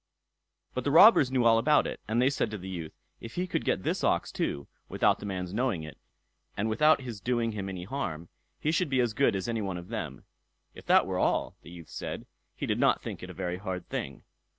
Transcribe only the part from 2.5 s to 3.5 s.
the youth, if he